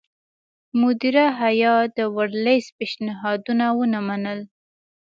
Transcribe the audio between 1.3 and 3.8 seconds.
هیات د ورلسټ پېشنهادونه